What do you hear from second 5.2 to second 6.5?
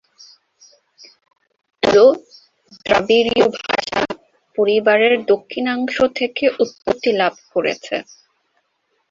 দক্ষিণাংশ থেকে